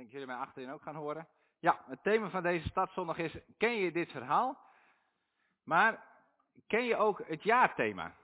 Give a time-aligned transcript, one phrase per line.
[0.00, 1.28] denk dat jullie mij achterin ook gaan horen.
[1.58, 4.58] Ja, het thema van deze stadszondag is, ken je dit verhaal?
[5.64, 6.06] Maar
[6.66, 8.14] ken je ook het jaarthema?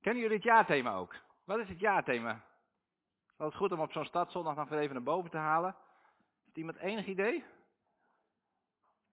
[0.00, 1.14] Kennen jullie het jaarthema ook?
[1.44, 2.40] Wat is het jaarthema?
[3.36, 5.76] Het is goed om op zo'n stadszondag nog even naar boven te halen.
[6.44, 7.44] Heeft iemand enig idee?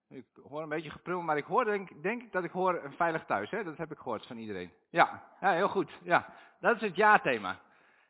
[0.08, 2.94] Ik hoor een beetje geprul, maar ik hoor denk, denk ik dat ik hoor een
[2.94, 3.50] veilig thuis.
[3.50, 3.64] Hè?
[3.64, 4.74] Dat heb ik gehoord van iedereen.
[4.90, 5.92] Ja, ja heel goed.
[6.04, 7.60] Ja, dat is het jaarthema.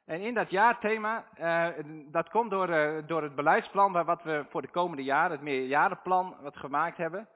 [0.05, 1.67] En in dat jaarthema, uh,
[2.11, 6.35] dat komt door, uh, door het beleidsplan wat we voor de komende jaren, het meerjarenplan
[6.41, 7.27] wat gemaakt hebben.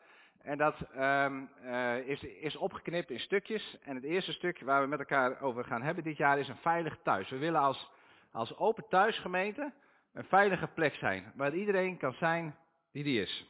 [0.41, 3.77] En dat um, uh, is, is opgeknipt in stukjes.
[3.83, 6.57] En het eerste stuk waar we met elkaar over gaan hebben dit jaar is een
[6.57, 7.29] veilig thuis.
[7.29, 7.91] We willen als,
[8.31, 9.73] als open thuisgemeente
[10.13, 12.55] een veilige plek zijn, waar iedereen kan zijn
[12.91, 13.49] wie die is.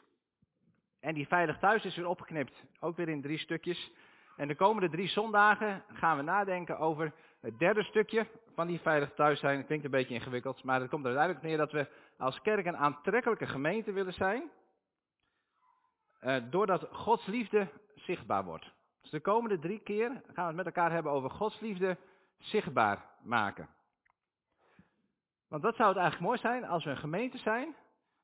[1.00, 3.92] En die veilig thuis is weer opgeknipt, ook weer in drie stukjes.
[4.38, 7.14] En de komende drie zondagen gaan we nadenken over
[7.46, 9.66] het derde stukje van die veilig thuis zijn.
[9.66, 12.78] Klinkt een beetje ingewikkeld, maar het komt er uiteindelijk neer dat we als kerk een
[12.78, 14.52] aantrekkelijke gemeente willen zijn.
[16.22, 18.72] Uh, doordat Gods liefde zichtbaar wordt.
[19.02, 21.98] Dus de komende drie keer gaan we het met elkaar hebben over Gods liefde
[22.38, 23.70] zichtbaar maken.
[25.48, 27.76] Want wat zou het eigenlijk mooi zijn als we een gemeente zijn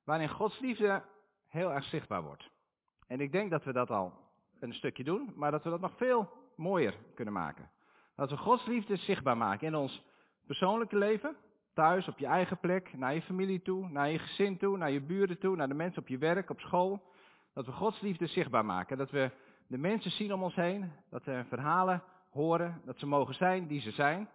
[0.03, 1.03] waarin Gods liefde
[1.47, 2.49] heel erg zichtbaar wordt.
[3.07, 4.13] En ik denk dat we dat al
[4.59, 7.69] een stukje doen, maar dat we dat nog veel mooier kunnen maken.
[8.21, 10.03] Dat we Gods liefde zichtbaar maken in ons
[10.45, 11.35] persoonlijke leven,
[11.73, 15.01] thuis, op je eigen plek, naar je familie toe, naar je gezin toe, naar je
[15.01, 17.01] buren toe, naar de mensen op je werk, op school.
[17.53, 18.97] Dat we Gods liefde zichtbaar maken.
[18.97, 19.31] Dat we
[19.67, 23.81] de mensen zien om ons heen, dat we verhalen horen, dat ze mogen zijn die
[23.81, 24.29] ze zijn.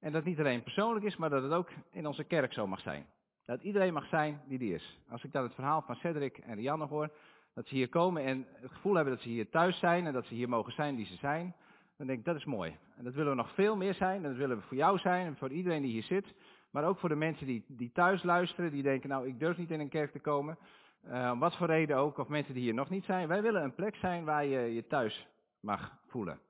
[0.00, 2.66] En dat het niet alleen persoonlijk is, maar dat het ook in onze kerk zo
[2.66, 3.06] mag zijn.
[3.44, 4.98] Dat iedereen mag zijn die die is.
[5.10, 7.10] Als ik dan het verhaal van Cedric en Rianne hoor,
[7.54, 10.26] dat ze hier komen en het gevoel hebben dat ze hier thuis zijn en dat
[10.26, 11.54] ze hier mogen zijn die ze zijn,
[11.98, 12.76] dan denk ik dat is mooi.
[12.96, 15.26] En dat willen we nog veel meer zijn en dat willen we voor jou zijn
[15.26, 16.34] en voor iedereen die hier zit.
[16.70, 19.70] Maar ook voor de mensen die, die thuis luisteren, die denken nou ik durf niet
[19.70, 20.58] in een kerk te komen.
[21.06, 23.28] Uh, om wat voor reden ook, of mensen die hier nog niet zijn.
[23.28, 25.28] Wij willen een plek zijn waar je je thuis
[25.60, 26.40] mag voelen.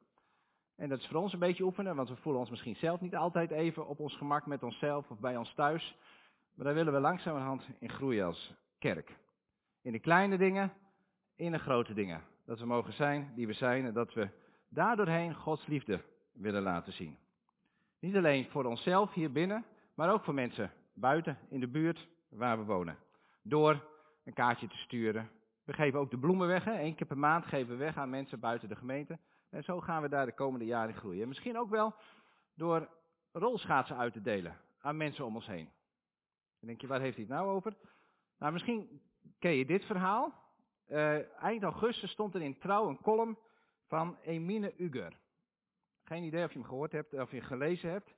[0.77, 3.17] En dat is voor ons een beetje oefenen, want we voelen ons misschien zelf niet
[3.17, 5.97] altijd even op ons gemak met onszelf of bij ons thuis.
[6.55, 9.17] Maar daar willen we langzamerhand in groeien als kerk.
[9.83, 10.73] In de kleine dingen,
[11.37, 12.23] in de grote dingen.
[12.45, 14.29] Dat we mogen zijn die we zijn en dat we
[14.69, 17.19] daardoorheen Gods liefde willen laten zien.
[18.01, 19.65] Niet alleen voor onszelf hier binnen,
[19.95, 22.99] maar ook voor mensen buiten in de buurt waar we wonen.
[23.43, 23.85] Door
[24.25, 25.31] een kaartje te sturen.
[25.65, 26.67] We geven ook de bloemen weg.
[26.67, 29.19] Eén keer per maand geven we weg aan mensen buiten de gemeente.
[29.51, 31.23] En zo gaan we daar de komende jaren groeien.
[31.23, 31.95] En misschien ook wel
[32.55, 32.89] door
[33.33, 35.69] rolschaatsen uit te delen aan mensen om ons heen.
[36.59, 37.75] Dan denk je, waar heeft hij het nou over?
[38.39, 39.01] Nou, misschien
[39.39, 40.47] ken je dit verhaal.
[40.89, 43.39] Uh, eind augustus stond er in Trouw een column
[43.89, 45.19] van Emine Uger.
[46.05, 48.15] Geen idee of je hem gehoord hebt, of je gelezen hebt,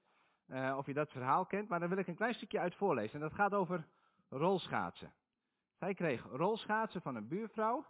[0.47, 3.15] uh, of je dat verhaal kent, maar daar wil ik een klein stukje uit voorlezen.
[3.15, 3.87] En dat gaat over
[4.29, 5.13] rolschaatsen.
[5.79, 7.87] Zij kreeg rolschaatsen van een buurvrouw,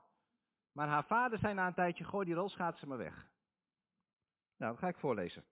[0.72, 3.28] maar haar vader zei na een tijdje, gooi die rolschaatsen maar weg.
[4.56, 5.44] Nou, dat ga ik voorlezen.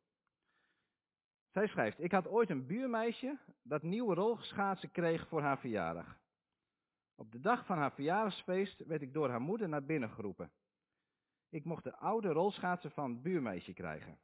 [1.50, 6.18] Zij schrijft, ik had ooit een buurmeisje dat nieuwe rolschaatsen kreeg voor haar verjaardag.
[7.14, 10.50] Op de dag van haar verjaardagsfeest werd ik door haar moeder naar binnen geroepen.
[11.48, 14.18] Ik mocht de oude rolschaatsen van het buurmeisje krijgen.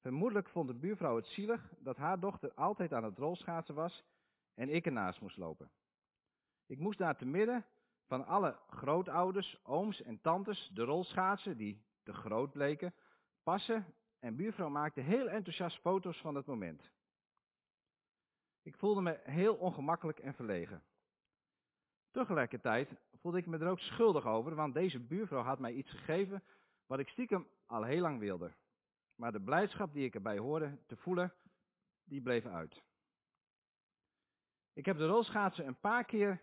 [0.00, 4.04] Vermoedelijk vond de buurvrouw het zielig dat haar dochter altijd aan het rolschaatsen was
[4.54, 5.70] en ik ernaast moest lopen.
[6.66, 7.64] Ik moest daar te midden
[8.06, 12.94] van alle grootouders, ooms en tantes de rolschaatsen, die te groot bleken,
[13.42, 16.90] passen en buurvrouw maakte heel enthousiast foto's van het moment.
[18.62, 20.82] Ik voelde me heel ongemakkelijk en verlegen.
[22.16, 22.90] Tegelijkertijd
[23.20, 26.42] voelde ik me er ook schuldig over, want deze buurvrouw had mij iets gegeven
[26.86, 28.52] wat ik stiekem al heel lang wilde.
[29.14, 31.32] Maar de blijdschap die ik erbij hoorde te voelen,
[32.04, 32.82] die bleef uit.
[34.72, 36.42] Ik heb de rolschaatsen een paar keer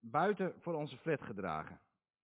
[0.00, 1.80] buiten voor onze flat gedragen.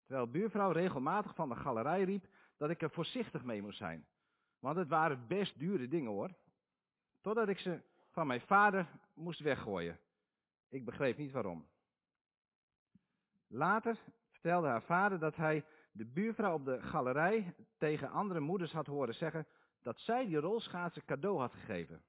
[0.07, 2.27] Terwijl buurvrouw regelmatig van de galerij riep
[2.57, 4.07] dat ik er voorzichtig mee moest zijn.
[4.59, 6.31] Want het waren best dure dingen hoor.
[7.21, 9.99] Totdat ik ze van mijn vader moest weggooien.
[10.69, 11.69] Ik begreep niet waarom.
[13.53, 13.99] Later
[14.31, 19.15] vertelde haar vader dat hij de buurvrouw op de galerij tegen andere moeders had horen
[19.15, 19.47] zeggen
[19.83, 22.03] dat zij die rolschaatsen cadeau had gegeven.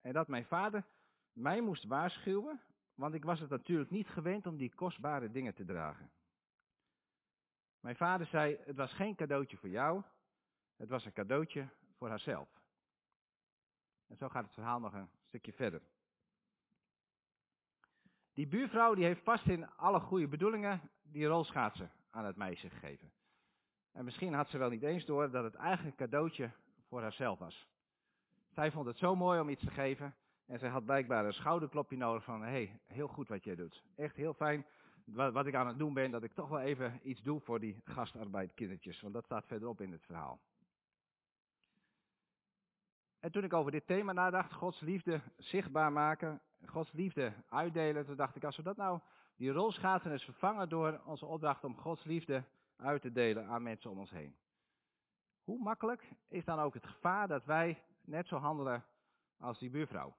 [0.00, 0.84] En dat mijn vader
[1.32, 2.60] mij moest waarschuwen,
[2.94, 6.10] want ik was het natuurlijk niet gewend om die kostbare dingen te dragen.
[7.80, 10.02] Mijn vader zei, het was geen cadeautje voor jou,
[10.76, 12.48] het was een cadeautje voor haarzelf.
[14.06, 15.82] En zo gaat het verhaal nog een stukje verder.
[18.34, 23.10] Die buurvrouw die heeft vast in alle goede bedoelingen die rolschaatsen aan het meisje gegeven.
[23.92, 26.50] En misschien had ze wel niet eens door dat het eigenlijk een cadeautje
[26.88, 27.68] voor haarzelf was.
[28.54, 30.14] Zij vond het zo mooi om iets te geven
[30.46, 33.82] En zij had blijkbaar een schouderklopje nodig van, hé, hey, heel goed wat jij doet.
[33.96, 34.66] Echt heel fijn
[35.04, 37.60] wat, wat ik aan het doen ben, dat ik toch wel even iets doe voor
[37.60, 39.00] die gastarbeidkindertjes.
[39.00, 40.40] Want dat staat verderop in het verhaal.
[43.20, 48.16] En toen ik over dit thema nadacht, Gods liefde zichtbaar maken, Gods liefde uitdelen, toen
[48.16, 49.00] dacht ik, als we dat nou,
[49.36, 52.44] die rolschaten vervangen door onze opdracht om Gods liefde
[52.76, 54.36] uit te delen aan mensen om ons heen.
[55.44, 58.84] Hoe makkelijk is dan ook het gevaar dat wij net zo handelen
[59.38, 60.14] als die buurvrouw?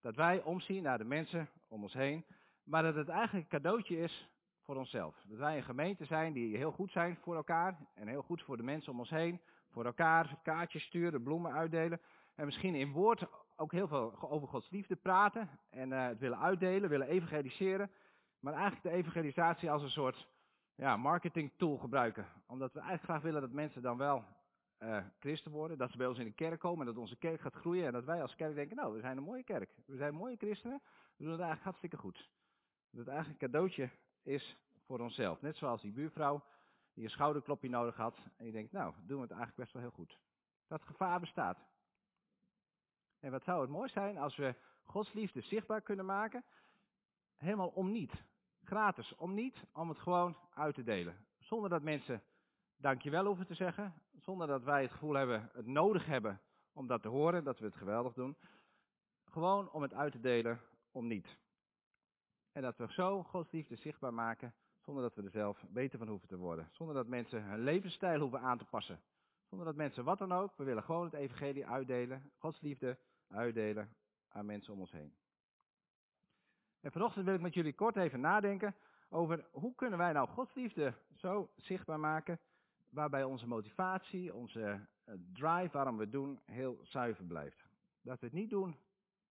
[0.00, 2.24] Dat wij omzien naar de mensen om ons heen,
[2.62, 4.28] maar dat het eigenlijk een cadeautje is
[4.62, 5.22] voor onszelf.
[5.26, 8.56] Dat wij een gemeente zijn die heel goed zijn voor elkaar en heel goed voor
[8.56, 9.40] de mensen om ons heen.
[9.74, 12.00] Voor elkaar kaartjes sturen, bloemen uitdelen.
[12.34, 13.26] En misschien in woord
[13.56, 17.90] ook heel veel over Gods liefde praten en uh, het willen uitdelen, willen evangeliseren.
[18.40, 20.28] Maar eigenlijk de evangelisatie als een soort
[20.74, 22.26] ja, marketing tool gebruiken.
[22.46, 24.24] Omdat we eigenlijk graag willen dat mensen dan wel
[24.78, 25.78] uh, christen worden.
[25.78, 27.86] Dat ze bij ons in de kerk komen en dat onze kerk gaat groeien.
[27.86, 29.70] En dat wij als kerk denken, nou, we zijn een mooie kerk.
[29.86, 30.80] We zijn mooie christenen.
[31.16, 32.30] We doen het eigenlijk hartstikke goed.
[32.90, 33.90] Dat het eigenlijk een cadeautje
[34.22, 34.56] is
[34.86, 35.40] voor onszelf.
[35.40, 36.44] Net zoals die buurvrouw
[36.94, 38.16] die een schouderklopje nodig had.
[38.36, 40.18] En je denkt, nou, doen we het eigenlijk best wel heel goed.
[40.66, 41.58] Dat gevaar bestaat.
[43.20, 46.44] En wat zou het mooi zijn als we Gods liefde zichtbaar kunnen maken.
[47.36, 48.12] Helemaal om niet.
[48.64, 51.26] Gratis, om niet, om het gewoon uit te delen.
[51.38, 52.22] Zonder dat mensen
[52.76, 53.94] dankjewel hoeven te zeggen.
[54.20, 56.40] Zonder dat wij het gevoel hebben, het nodig hebben
[56.72, 58.36] om dat te horen, dat we het geweldig doen.
[59.24, 60.60] Gewoon om het uit te delen,
[60.90, 61.38] om niet.
[62.52, 66.08] En dat we zo Gods liefde zichtbaar maken, zonder dat we er zelf beter van
[66.08, 66.68] hoeven te worden.
[66.72, 69.00] Zonder dat mensen hun levensstijl hoeven aan te passen.
[69.48, 72.98] Zonder dat mensen wat dan ook, we willen gewoon het evangelie uitdelen, Gods liefde
[73.28, 73.94] uitdelen
[74.28, 75.14] aan mensen om ons heen.
[76.80, 78.74] En vanochtend wil ik met jullie kort even nadenken
[79.08, 82.40] over hoe kunnen wij nou Gods liefde zo zichtbaar maken,
[82.90, 87.64] waarbij onze motivatie, onze eh, drive waarom we het doen, heel zuiver blijft.
[88.02, 88.76] Dat we het niet doen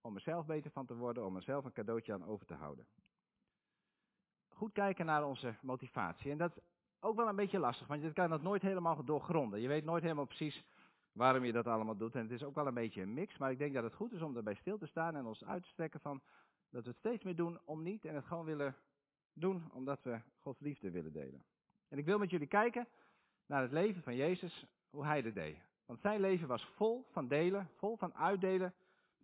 [0.01, 2.53] om er zelf beter van te worden, om er zelf een cadeautje aan over te
[2.53, 2.88] houden
[4.53, 6.31] goed kijken naar onze motivatie.
[6.31, 6.63] En dat is
[7.00, 9.61] ook wel een beetje lastig, want je kan dat nooit helemaal doorgronden.
[9.61, 10.63] Je weet nooit helemaal precies
[11.11, 12.15] waarom je dat allemaal doet.
[12.15, 14.11] En het is ook wel een beetje een mix, maar ik denk dat het goed
[14.11, 16.21] is om erbij stil te staan en ons uit te strekken van
[16.69, 18.75] dat we het steeds meer doen om niet en het gewoon willen
[19.33, 21.44] doen omdat we Gods liefde willen delen.
[21.88, 22.88] En ik wil met jullie kijken
[23.45, 25.57] naar het leven van Jezus, hoe hij dat deed.
[25.85, 28.73] Want zijn leven was vol van delen, vol van uitdelen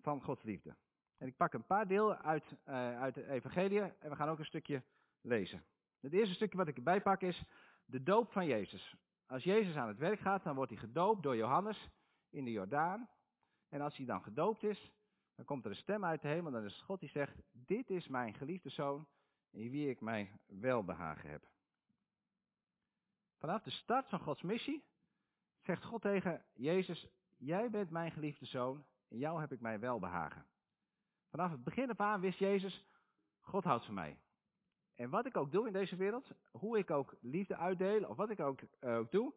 [0.02, 0.76] van Gods liefde.
[1.18, 4.40] En ik pak een paar delen uit, uh, uit de evangelie en we gaan ook
[4.40, 4.84] een stukje
[5.22, 5.64] lezen.
[6.00, 7.44] Het eerste stukje wat ik erbij pak is
[7.86, 8.96] de doop van Jezus.
[9.26, 11.90] Als Jezus aan het werk gaat, dan wordt hij gedoopt door Johannes
[12.30, 13.10] in de Jordaan.
[13.70, 14.92] En als hij dan gedoopt is,
[15.36, 16.52] dan komt er een stem uit de hemel.
[16.52, 19.08] Dan is God die zegt, dit is mijn geliefde zoon,
[19.52, 21.48] in wie ik mijn welbehagen heb.
[23.38, 24.84] Vanaf de start van Gods missie
[25.62, 27.08] zegt God tegen Jezus,
[27.38, 30.46] jij bent mijn geliefde zoon, in jou heb ik mijn welbehagen.
[31.30, 32.86] Vanaf het begin af aan wist Jezus,
[33.40, 34.18] God houdt van mij.
[35.00, 38.30] En wat ik ook doe in deze wereld, hoe ik ook liefde uitdeel, of wat
[38.30, 39.34] ik ook, uh, ook doe,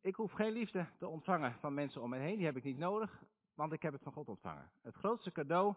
[0.00, 2.36] ik hoef geen liefde te ontvangen van mensen om me heen.
[2.36, 3.22] Die heb ik niet nodig,
[3.54, 4.70] want ik heb het van God ontvangen.
[4.82, 5.74] Het grootste cadeau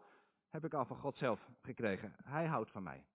[0.49, 2.15] heb ik al van God zelf gekregen.
[2.23, 3.05] Hij houdt van mij.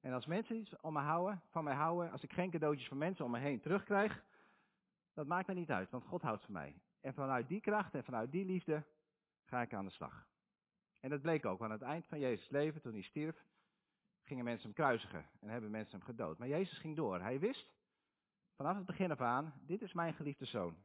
[0.00, 2.98] En als mensen iets om me houden, van mij houden, als ik geen cadeautjes van
[2.98, 4.24] mensen om me heen terugkrijg,
[5.14, 6.74] dat maakt me niet uit, want God houdt van mij.
[7.00, 8.84] En vanuit die kracht en vanuit die liefde
[9.44, 10.26] ga ik aan de slag.
[11.00, 13.46] En dat bleek ook aan het eind van Jezus' leven, toen hij stierf,
[14.28, 16.38] gingen mensen hem kruisigen en hebben mensen hem gedood.
[16.38, 17.20] Maar Jezus ging door.
[17.20, 17.66] Hij wist
[18.56, 20.76] vanaf het begin af aan, dit is mijn geliefde zoon.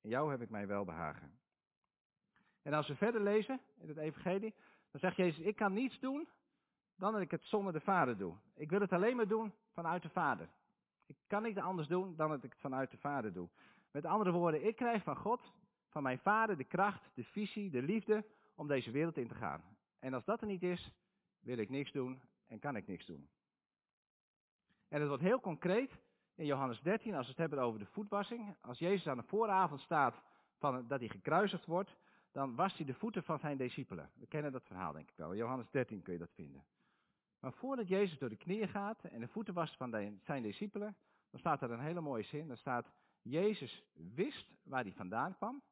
[0.00, 1.38] In jou heb ik mij wel behagen.
[2.62, 4.54] En als we verder lezen in het evangelie,
[4.90, 6.28] dan zegt Jezus, ik kan niets doen
[6.96, 8.36] dan dat ik het zonder de Vader doe.
[8.54, 10.48] Ik wil het alleen maar doen vanuit de Vader.
[11.06, 13.48] Ik kan niet anders doen dan dat ik het vanuit de Vader doe.
[13.90, 15.52] Met andere woorden, ik krijg van God,
[15.88, 19.62] van mijn Vader, de kracht, de visie, de liefde om deze wereld in te gaan.
[19.98, 20.92] En als dat er niet is,
[21.40, 22.22] wil ik niks doen
[22.52, 23.28] en kan ik niks doen.
[24.88, 25.90] En het wordt heel concreet
[26.34, 28.56] in Johannes 13, als we het hebben over de voetwassing.
[28.60, 30.22] Als Jezus aan de vooravond staat
[30.58, 31.96] van dat hij gekruisigd wordt,
[32.32, 34.10] dan wast hij de voeten van zijn discipelen.
[34.14, 35.34] We kennen dat verhaal denk ik wel.
[35.34, 36.64] Johannes 13 kun je dat vinden.
[37.40, 40.96] Maar voordat Jezus door de knieën gaat en de voeten wast van zijn discipelen,
[41.30, 42.48] dan staat er een hele mooie zin.
[42.48, 42.90] Dan staat,
[43.22, 45.62] Jezus wist waar hij vandaan kwam.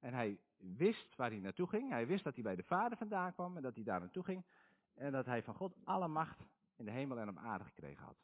[0.00, 1.90] En hij wist waar hij naartoe ging.
[1.90, 4.44] Hij wist dat hij bij de Vader vandaan kwam en dat hij daar naartoe ging
[4.98, 6.40] en dat hij van God alle macht
[6.76, 8.16] in de hemel en op aarde gekregen had.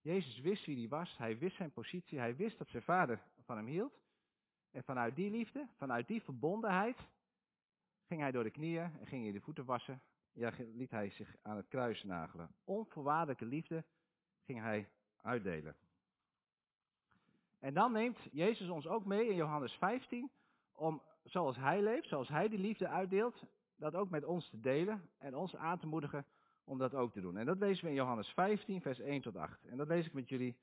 [0.00, 3.56] Jezus wist wie hij was, hij wist zijn positie, hij wist dat zijn vader van
[3.56, 4.00] hem hield.
[4.70, 6.96] En vanuit die liefde, vanuit die verbondenheid,
[8.06, 10.02] ging hij door de knieën en ging hij de voeten wassen.
[10.32, 12.54] Ja, liet hij zich aan het kruis nagelen.
[12.64, 13.84] Onvoorwaardelijke liefde
[14.44, 14.88] ging hij
[15.20, 15.76] uitdelen.
[17.58, 20.30] En dan neemt Jezus ons ook mee in Johannes 15
[20.72, 23.44] om, zoals hij leeft, zoals hij die liefde uitdeelt,
[23.82, 26.26] dat ook met ons te delen en ons aan te moedigen
[26.64, 27.36] om dat ook te doen.
[27.36, 29.64] En dat lezen we in Johannes 15, vers 1 tot 8.
[29.64, 30.56] En dat lees ik met jullie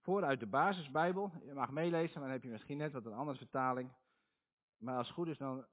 [0.00, 1.32] voor uit de basisbijbel.
[1.44, 3.92] Je mag meelezen, maar dan heb je misschien net wat een andere vertaling.
[4.78, 5.64] Maar als het goed is, dan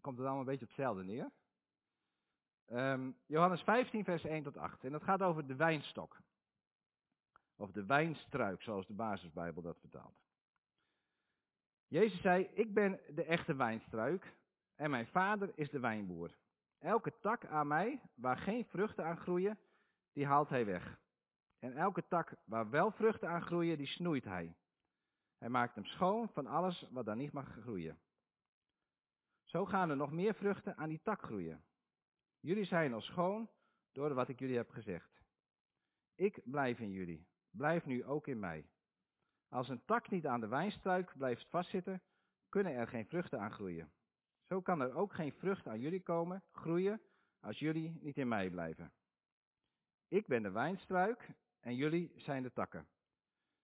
[0.00, 1.30] komt het allemaal een beetje op hetzelfde neer.
[2.72, 4.84] Um, Johannes 15, vers 1 tot 8.
[4.84, 6.20] En dat gaat over de wijnstok.
[7.56, 10.16] Of de wijnstruik, zoals de basisbijbel dat vertaalt.
[11.88, 14.36] Jezus zei, ik ben de echte wijnstruik
[14.74, 16.30] en mijn vader is de wijnboer.
[16.78, 19.58] Elke tak aan mij, waar geen vruchten aan groeien,
[20.12, 21.00] die haalt hij weg.
[21.58, 24.56] En elke tak waar wel vruchten aan groeien, die snoeit hij.
[25.38, 27.98] Hij maakt hem schoon van alles wat daar niet mag groeien.
[29.44, 31.64] Zo gaan er nog meer vruchten aan die tak groeien.
[32.40, 33.50] Jullie zijn al schoon
[33.92, 35.22] door wat ik jullie heb gezegd.
[36.14, 37.26] Ik blijf in jullie.
[37.50, 38.68] Blijf nu ook in mij.
[39.48, 42.02] Als een tak niet aan de wijnstruik blijft vastzitten,
[42.48, 43.92] kunnen er geen vruchten aan groeien.
[44.48, 47.00] Zo kan er ook geen vrucht aan jullie komen, groeien,
[47.40, 48.92] als jullie niet in mij blijven.
[50.08, 51.28] Ik ben de wijnstruik
[51.60, 52.88] en jullie zijn de takken.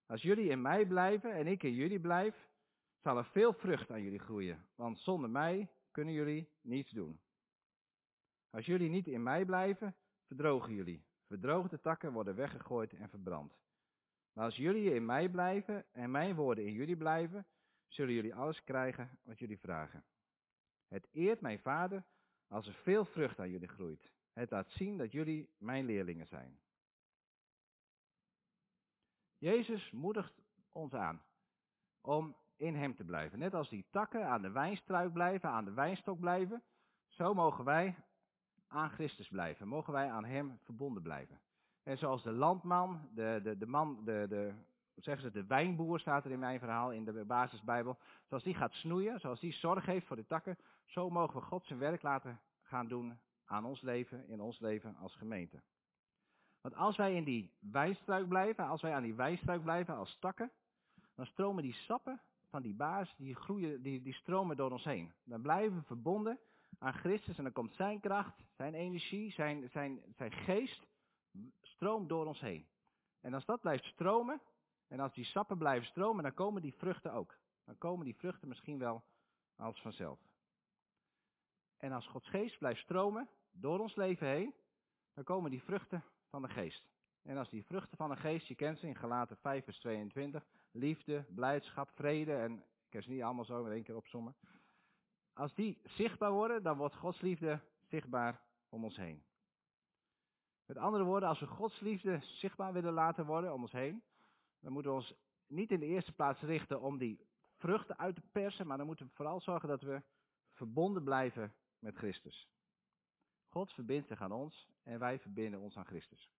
[0.07, 2.49] Als jullie in mij blijven en ik in jullie blijf,
[2.99, 7.21] zal er veel vrucht aan jullie groeien, want zonder mij kunnen jullie niets doen.
[8.51, 11.05] Als jullie niet in mij blijven, verdrogen jullie.
[11.27, 13.59] Verdroogde takken worden weggegooid en verbrand.
[14.33, 17.47] Maar als jullie in mij blijven en mijn woorden in jullie blijven,
[17.89, 20.05] zullen jullie alles krijgen wat jullie vragen.
[20.89, 22.05] Het eert mijn vader
[22.49, 24.13] als er veel vrucht aan jullie groeit.
[24.33, 26.59] Het laat zien dat jullie mijn leerlingen zijn.
[29.39, 31.23] Jezus moedigt ons aan
[32.01, 33.39] om in hem te blijven.
[33.39, 36.63] Net als die takken aan de wijnstruik blijven, aan de wijnstok blijven,
[37.09, 37.95] zo mogen wij
[38.67, 39.69] aan Christus blijven.
[39.69, 41.41] Mogen wij aan hem verbonden blijven.
[41.83, 44.55] En zoals de landman, de, de, de man, de, de,
[44.95, 47.99] zeggen ze, de wijnboer staat er in mijn verhaal in de basisbijbel.
[48.29, 50.59] Zoals die gaat snoeien, zoals die zorg heeft voor de takken,
[50.95, 54.97] zo mogen we God zijn werk laten gaan doen aan ons leven, in ons leven
[54.97, 55.63] als gemeente.
[56.61, 60.53] Want als wij in die wijnstruik blijven, als wij aan die wijnstruik blijven als takken,
[61.15, 65.13] dan stromen die sappen van die baas, die groeien, die, die stromen door ons heen.
[65.25, 66.39] Dan blijven we verbonden
[66.79, 70.87] aan Christus en dan komt zijn kracht, zijn energie, zijn, zijn, zijn geest,
[71.63, 72.67] stroomt door ons heen.
[73.21, 74.41] En als dat blijft stromen,
[74.89, 77.39] en als die sappen blijven stromen, dan komen die vruchten ook.
[77.65, 79.05] Dan komen die vruchten misschien wel
[79.57, 80.34] als vanzelf.
[81.85, 84.55] En als Gods geest blijft stromen door ons leven heen,
[85.15, 86.89] dan komen die vruchten van de geest.
[87.23, 90.45] En als die vruchten van de geest, je kent ze in Galaten 5 vers 22,
[90.71, 94.35] liefde, blijdschap, vrede en ik kan ze niet allemaal zo in één keer opzommen.
[95.33, 99.23] Als die zichtbaar worden, dan wordt Gods liefde zichtbaar om ons heen.
[100.67, 104.03] Met andere woorden, als we Gods liefde zichtbaar willen laten worden om ons heen,
[104.61, 105.15] dan moeten we ons
[105.47, 107.27] niet in de eerste plaats richten om die
[107.57, 110.03] vruchten uit te persen, maar dan moeten we vooral zorgen dat we
[110.53, 112.49] verbonden blijven met Christus.
[113.47, 116.31] God verbindt zich aan ons en wij verbinden ons aan Christus.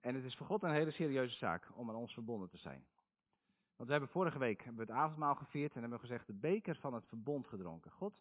[0.00, 2.86] En het is voor God een hele serieuze zaak om aan ons verbonden te zijn.
[3.76, 6.76] Want we hebben vorige week hebben we het avondmaal gevierd en hebben gezegd de beker
[6.76, 7.90] van het verbond gedronken.
[7.90, 8.14] God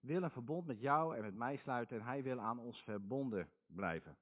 [0.00, 3.50] wil een verbond met jou en met mij sluiten en hij wil aan ons verbonden
[3.66, 4.16] blijven.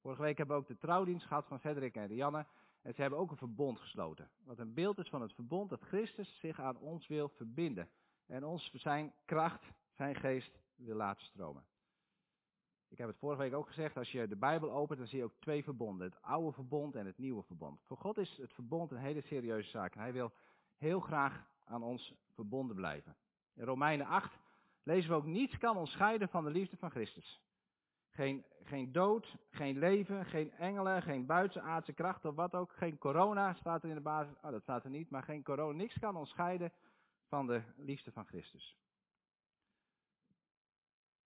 [0.00, 2.46] Vorige week hebben we ook de trouwdienst gehad van Cedric en Rianne.
[2.82, 4.30] En ze hebben ook een verbond gesloten.
[4.44, 7.88] Wat een beeld is van het verbond dat Christus zich aan ons wil verbinden.
[8.26, 11.64] En ons zijn kracht, zijn geest wil laten stromen.
[12.88, 15.24] Ik heb het vorige week ook gezegd, als je de Bijbel opent, dan zie je
[15.24, 16.06] ook twee verbonden.
[16.06, 17.80] Het oude verbond en het nieuwe verbond.
[17.82, 19.94] Voor God is het verbond een hele serieuze zaak.
[19.94, 20.32] En hij wil
[20.76, 23.16] heel graag aan ons verbonden blijven.
[23.54, 24.38] In Romeinen 8
[24.82, 27.40] lezen we ook, niets kan ons scheiden van de liefde van Christus.
[28.10, 32.72] Geen, geen dood, geen leven, geen engelen, geen buitenaardse kracht of wat ook.
[32.72, 34.36] Geen corona staat er in de basis.
[34.42, 35.76] Oh, dat staat er niet, maar geen corona.
[35.76, 36.72] Niks kan ons scheiden
[37.26, 38.76] van de liefde van Christus.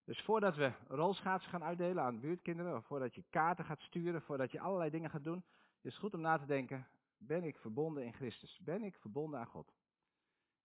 [0.08, 4.60] Dus voordat we rolschaatsen gaan uitdelen aan buurtkinderen, voordat je kaarten gaat sturen, voordat je
[4.60, 5.44] allerlei dingen gaat doen,
[5.80, 6.86] is het goed om na te denken,
[7.18, 8.60] ben ik verbonden in Christus?
[8.64, 9.72] Ben ik verbonden aan God?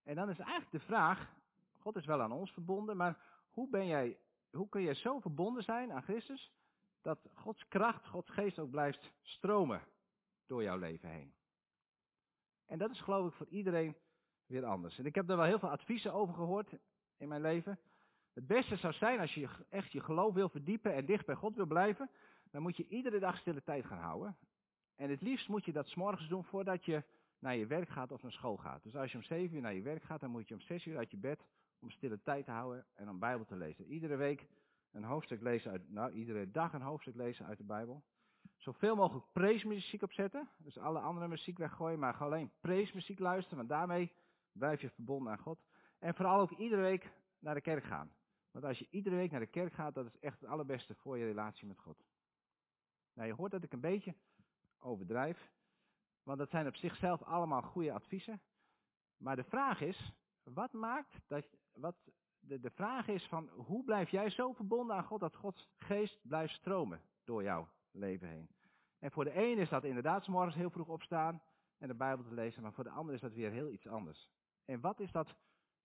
[0.03, 1.33] En dan is eigenlijk de vraag,
[1.77, 3.17] God is wel aan ons verbonden, maar
[3.51, 4.17] hoe ben jij,
[4.51, 6.51] hoe kun je zo verbonden zijn aan Christus,
[7.01, 9.81] dat Gods kracht, Gods geest ook blijft stromen
[10.45, 11.33] door jouw leven heen?
[12.65, 13.95] En dat is geloof ik voor iedereen
[14.45, 14.97] weer anders.
[14.97, 16.73] En ik heb daar wel heel veel adviezen over gehoord
[17.17, 17.79] in mijn leven.
[18.33, 21.55] Het beste zou zijn als je echt je geloof wil verdiepen en dicht bij God
[21.55, 22.09] wil blijven,
[22.51, 24.37] dan moet je iedere dag stille tijd gaan houden.
[24.95, 27.03] En het liefst moet je dat s'morgens doen voordat je
[27.39, 28.83] naar je werk gaat of naar school gaat.
[28.83, 30.85] Dus als je om 7 uur naar je werk gaat, dan moet je om 6
[30.85, 31.45] uur uit je bed
[31.79, 33.85] om stille tijd te houden en om Bijbel te lezen.
[33.85, 34.47] Iedere week
[34.91, 38.03] een hoofdstuk lezen uit, nou, iedere dag een hoofdstuk lezen uit de Bijbel.
[38.57, 40.49] Zoveel mogelijk preesmuziek opzetten.
[40.57, 44.11] Dus alle andere muziek weggooien, maar alleen preesmuziek luisteren, want daarmee
[44.51, 45.59] blijf je verbonden aan God.
[45.99, 48.11] En vooral ook iedere week naar de kerk gaan.
[48.53, 51.17] Want als je iedere week naar de kerk gaat, dat is echt het allerbeste voor
[51.17, 52.03] je relatie met God.
[53.13, 54.15] Nou, je hoort dat ik een beetje
[54.79, 55.51] overdrijf,
[56.23, 58.41] want dat zijn op zichzelf allemaal goede adviezen.
[59.17, 61.95] Maar de vraag is, wat maakt dat, wat,
[62.39, 66.19] de, de vraag is van, hoe blijf jij zo verbonden aan God dat Gods geest
[66.27, 68.49] blijft stromen door jouw leven heen?
[68.99, 71.41] En voor de een is dat inderdaad s morgens heel vroeg opstaan
[71.77, 74.27] en de Bijbel te lezen, maar voor de ander is dat weer heel iets anders.
[74.65, 75.35] En wat is dat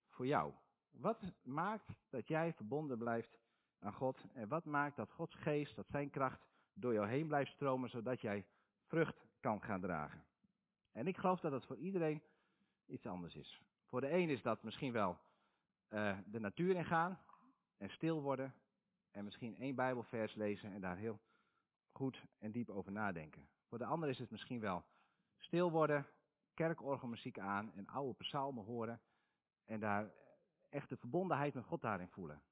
[0.08, 0.52] voor jou?
[0.98, 3.38] Wat maakt dat jij verbonden blijft
[3.78, 4.24] aan God?
[4.32, 8.20] En wat maakt dat Gods geest, dat zijn kracht door jou heen blijft stromen, zodat
[8.20, 8.46] jij
[8.86, 10.24] vrucht kan gaan dragen?
[10.92, 12.22] En ik geloof dat dat voor iedereen
[12.86, 13.62] iets anders is.
[13.86, 15.18] Voor de een is dat misschien wel
[15.88, 17.18] uh, de natuur ingaan
[17.76, 18.54] en stil worden
[19.10, 21.20] en misschien één Bijbelvers lezen en daar heel
[21.92, 23.48] goed en diep over nadenken.
[23.68, 24.84] Voor de ander is het misschien wel
[25.36, 26.06] stil worden,
[26.54, 29.00] kerkorgelmuziek aan en oude psalmen horen
[29.64, 30.10] en daar
[30.70, 32.42] echt de verbondenheid met God daarin voelen.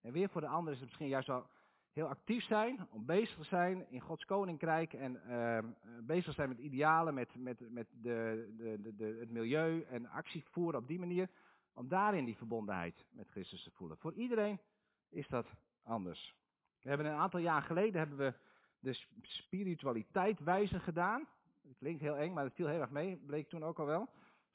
[0.00, 1.46] En weer voor de ander is het misschien juist wel
[1.92, 5.58] heel actief zijn, om bezig te zijn in Gods koninkrijk en uh,
[6.02, 10.80] bezig zijn met idealen, met, met, met de, de, de, het milieu en actie voeren
[10.80, 11.28] op die manier,
[11.74, 13.98] om daarin die verbondenheid met Christus te voelen.
[13.98, 14.60] Voor iedereen
[15.08, 15.46] is dat
[15.82, 16.34] anders.
[16.82, 18.34] We hebben een aantal jaar geleden hebben we
[18.78, 21.28] de spiritualiteit wijzen gedaan.
[21.68, 24.08] Het klinkt heel eng, maar het viel heel erg mee, bleek toen ook al wel.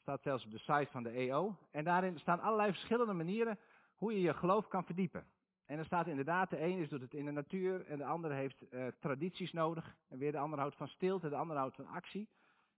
[0.07, 1.55] Staat zelfs op de site van de EO.
[1.71, 3.59] En daarin staan allerlei verschillende manieren
[3.95, 5.27] hoe je je geloof kan verdiepen.
[5.65, 8.33] En er staat inderdaad, de ene is doet het in de natuur en de andere
[8.33, 9.95] heeft uh, tradities nodig.
[10.07, 12.29] En weer de andere houdt van stilte, de andere houdt van actie.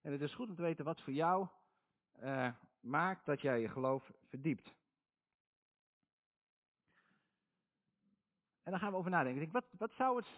[0.02, 1.48] En het is goed om te weten wat voor jou
[2.24, 4.76] uh, maakt dat jij je geloof verdiept.
[8.64, 9.42] En dan gaan we over nadenken.
[9.42, 10.30] Ik denk, wat, wat zou het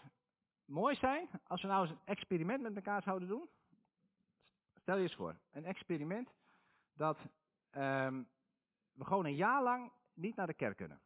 [0.66, 3.50] mooi zijn als we nou eens een experiment met elkaar zouden doen?
[4.76, 6.30] Stel je eens voor, een experiment
[7.02, 7.18] dat
[7.72, 8.28] um,
[8.94, 11.00] we gewoon een jaar lang niet naar de kerk kunnen.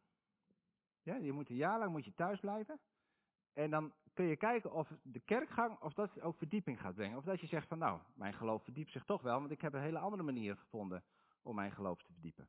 [1.02, 2.80] Ja, je moet een jaar lang moet je thuis blijven.
[3.52, 7.16] En dan kun je kijken of de kerkgang, of dat ook verdieping gaat brengen.
[7.16, 9.72] Of dat je zegt van nou, mijn geloof verdiept zich toch wel, want ik heb
[9.72, 11.04] een hele andere manier gevonden
[11.42, 12.48] om mijn geloof te verdiepen.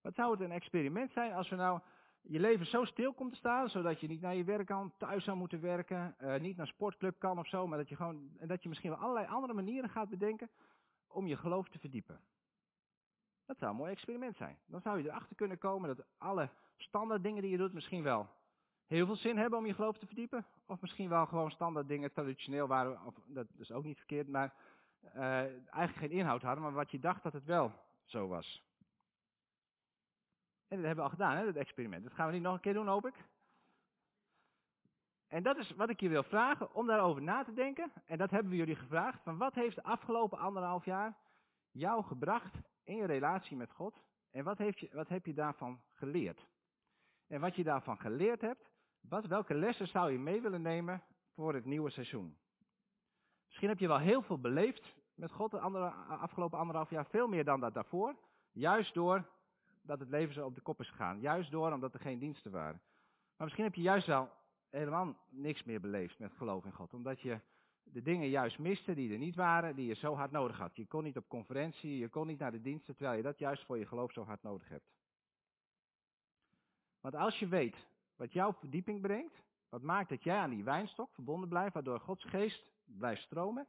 [0.00, 1.80] Wat zou het een experiment zijn als we nou
[2.20, 5.24] je leven zo stil komt te staan, zodat je niet naar je werk kan, thuis
[5.24, 8.48] zou moeten werken, uh, niet naar sportclub kan of zo, maar dat je gewoon, en
[8.48, 10.50] dat je misschien wel allerlei andere manieren gaat bedenken
[11.06, 12.20] om je geloof te verdiepen.
[13.50, 14.58] Dat zou een mooi experiment zijn.
[14.66, 18.28] Dan zou je erachter kunnen komen dat alle standaard dingen die je doet misschien wel
[18.86, 20.46] heel veel zin hebben om je geloof te verdiepen.
[20.66, 24.54] Of misschien wel gewoon standaard dingen traditioneel waren, of dat is ook niet verkeerd, maar
[25.14, 27.72] uh, eigenlijk geen inhoud hadden, maar wat je dacht dat het wel
[28.04, 28.64] zo was.
[30.68, 32.04] En dat hebben we al gedaan, hè, dat experiment.
[32.04, 33.24] Dat gaan we niet nog een keer doen, hoop ik.
[35.28, 37.92] En dat is wat ik je wil vragen, om daarover na te denken.
[38.06, 39.22] En dat hebben we jullie gevraagd.
[39.22, 41.16] Van wat heeft de afgelopen anderhalf jaar
[41.70, 44.02] jou gebracht in je relatie met God?
[44.30, 46.46] En wat, heeft je, wat heb je daarvan geleerd?
[47.26, 51.02] En wat je daarvan geleerd hebt, wat, welke lessen zou je mee willen nemen
[51.34, 52.38] voor het nieuwe seizoen?
[53.46, 57.28] Misschien heb je wel heel veel beleefd met God de andere, afgelopen anderhalf jaar, veel
[57.28, 58.16] meer dan dat daarvoor.
[58.52, 59.30] Juist door
[59.82, 61.20] dat het leven zo op de kop is gegaan.
[61.20, 62.80] Juist door omdat er geen diensten waren.
[63.36, 64.30] Maar misschien heb je juist wel
[64.70, 66.94] helemaal niks meer beleefd met geloof in God.
[66.94, 67.40] Omdat je
[67.92, 70.76] de dingen juist miste die er niet waren, die je zo hard nodig had.
[70.76, 73.64] Je kon niet op conferentie, je kon niet naar de diensten, terwijl je dat juist
[73.64, 74.88] voor je geloof zo hard nodig hebt.
[77.00, 77.76] Want als je weet
[78.16, 82.24] wat jouw verdieping brengt, wat maakt dat jij aan die wijnstok verbonden blijft, waardoor Gods
[82.24, 83.66] geest blijft stromen,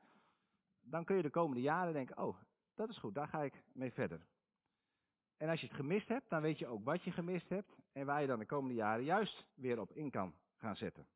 [0.81, 2.38] dan kun je de komende jaren denken, oh,
[2.75, 4.25] dat is goed, daar ga ik mee verder.
[5.38, 8.05] En als je het gemist hebt, dan weet je ook wat je gemist hebt en
[8.05, 11.07] waar je dan de komende jaren juist weer op in kan gaan zetten.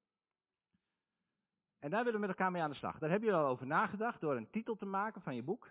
[1.86, 3.00] En daar willen we met elkaar mee aan de slag.
[3.00, 5.70] Daar heb je al over nagedacht door een titel te maken van je boek.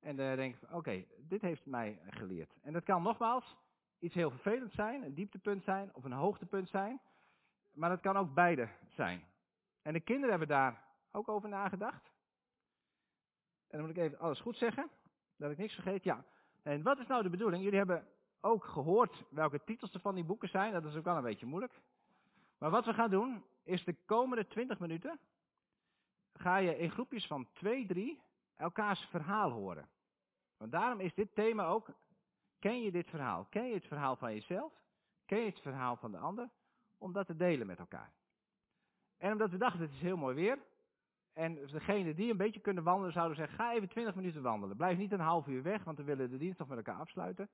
[0.00, 2.52] En dan denk je, oké, dit heeft mij geleerd.
[2.62, 3.56] En dat kan nogmaals
[3.98, 7.00] iets heel vervelends zijn, een dieptepunt zijn of een hoogtepunt zijn.
[7.72, 9.24] Maar dat kan ook beide zijn.
[9.82, 12.10] En de kinderen hebben daar ook over nagedacht.
[13.68, 14.90] En dan moet ik even alles goed zeggen,
[15.36, 16.04] dat ik niks vergeet.
[16.04, 16.24] Ja,
[16.62, 17.62] en wat is nou de bedoeling?
[17.62, 18.06] Jullie hebben
[18.40, 20.72] ook gehoord welke titels er van die boeken zijn.
[20.72, 21.80] Dat is ook wel een beetje moeilijk.
[22.58, 25.20] Maar wat we gaan doen, is de komende 20 minuten
[26.40, 28.22] ga je in groepjes van 2, 3
[28.56, 29.88] elkaars verhaal horen.
[30.56, 31.88] Want daarom is dit thema ook,
[32.58, 33.46] ken je dit verhaal?
[33.50, 34.72] Ken je het verhaal van jezelf?
[35.26, 36.48] Ken je het verhaal van de ander?
[36.98, 38.12] Om dat te delen met elkaar.
[39.18, 40.58] En omdat we dachten, het is heel mooi weer.
[41.32, 44.76] En degene die een beetje kunnen wandelen zouden zeggen, ga even 20 minuten wandelen.
[44.76, 47.48] Blijf niet een half uur weg, want we willen de dienst nog met elkaar afsluiten.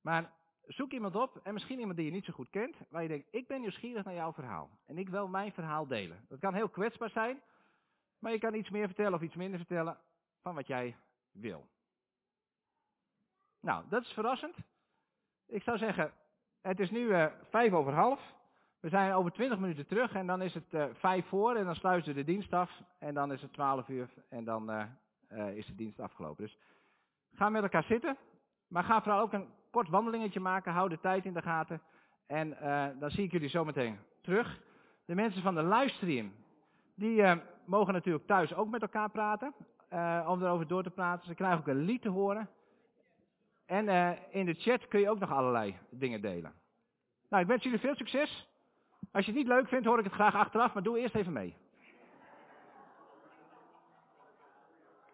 [0.00, 0.32] Maar
[0.66, 3.28] zoek iemand op, en misschien iemand die je niet zo goed kent, waar je denkt,
[3.30, 4.70] ik ben nieuwsgierig naar jouw verhaal.
[4.86, 6.24] En ik wil mijn verhaal delen.
[6.28, 7.40] Dat kan heel kwetsbaar zijn,
[8.18, 9.98] maar je kan iets meer vertellen of iets minder vertellen
[10.42, 10.96] van wat jij
[11.32, 11.66] wil.
[13.60, 14.56] Nou, dat is verrassend.
[15.46, 16.12] Ik zou zeggen,
[16.60, 18.20] Het is nu eh, vijf over half.
[18.80, 21.74] We zijn over twintig minuten terug en dan is het eh, vijf voor en dan
[21.74, 22.82] sluiten we de dienst af.
[22.98, 26.44] En dan is het twaalf uur en dan eh, is de dienst afgelopen.
[26.44, 26.58] Dus
[27.32, 28.16] ga met elkaar zitten.
[28.68, 30.72] Maar ga vooral ook een kort wandelingetje maken.
[30.72, 31.82] Hou de tijd in de gaten.
[32.26, 32.56] En
[32.98, 34.60] dan zie ik jullie zometeen terug.
[35.04, 36.32] De mensen van de livestream,
[36.94, 37.22] die
[37.68, 39.54] mogen natuurlijk thuis ook met elkaar praten.
[39.88, 41.26] eh, om erover door te praten.
[41.26, 42.48] Ze krijgen ook een lied te horen.
[43.66, 46.52] En eh, in de chat kun je ook nog allerlei dingen delen.
[47.28, 48.48] Nou, ik wens jullie veel succes.
[49.12, 51.32] Als je het niet leuk vindt, hoor ik het graag achteraf, maar doe eerst even
[51.32, 51.56] mee.